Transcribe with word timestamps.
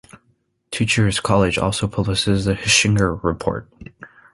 Teacher's 0.71 1.19
college 1.19 1.59
also 1.59 1.87
publishes 1.87 2.45
the 2.45 2.55
Hechinger 2.55 3.21
Report. 3.23 3.69